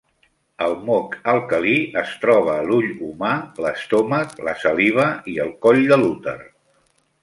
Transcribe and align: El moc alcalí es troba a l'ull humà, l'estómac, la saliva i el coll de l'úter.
El 0.67 0.71
moc 0.87 1.13
alcalí 1.33 1.75
es 2.03 2.15
troba 2.25 2.55
a 2.55 2.65
l'ull 2.71 2.89
humà, 3.11 3.37
l'estómac, 3.67 4.37
la 4.51 4.59
saliva 4.67 5.09
i 5.37 5.41
el 5.49 5.57
coll 5.67 5.87
de 5.95 6.05
l'úter. 6.05 6.41